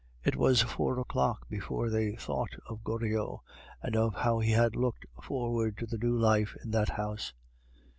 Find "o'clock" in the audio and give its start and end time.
0.99-1.47